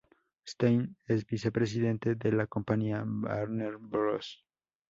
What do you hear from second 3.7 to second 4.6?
Bros.